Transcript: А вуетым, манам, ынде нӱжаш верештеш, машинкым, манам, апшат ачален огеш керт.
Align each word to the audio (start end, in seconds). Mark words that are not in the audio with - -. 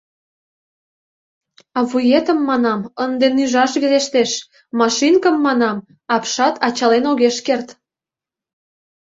А 1.77 1.79
вуетым, 1.89 2.39
манам, 2.49 2.81
ынде 3.03 3.27
нӱжаш 3.37 3.71
верештеш, 3.81 4.31
машинкым, 4.79 5.35
манам, 5.45 5.77
апшат 6.15 6.55
ачален 6.67 7.05
огеш 7.11 7.37
керт. 7.45 7.67